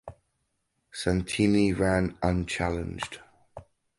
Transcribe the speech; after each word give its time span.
Santini 0.91 1.73
ran 1.73 2.17
unchallenged. 2.23 3.19